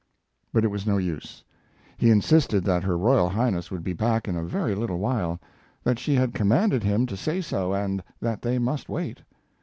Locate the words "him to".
6.81-7.15